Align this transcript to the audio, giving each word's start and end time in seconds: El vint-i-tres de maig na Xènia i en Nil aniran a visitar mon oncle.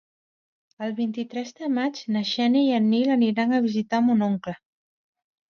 El 0.85 0.95
vint-i-tres 0.99 1.51
de 1.59 1.69
maig 1.73 2.01
na 2.15 2.23
Xènia 2.31 2.65
i 2.71 2.73
en 2.79 2.89
Nil 2.95 3.13
aniran 3.17 3.53
a 3.53 3.61
visitar 3.67 4.01
mon 4.09 4.27
oncle. 4.31 4.57